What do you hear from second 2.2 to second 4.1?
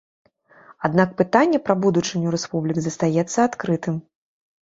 рэспублік застаецца адкрытым.